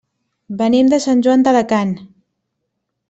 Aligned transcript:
Venim 0.61 0.89
de 0.93 0.99
Sant 1.05 1.21
Joan 1.27 1.45
d'Alacant. 1.49 1.93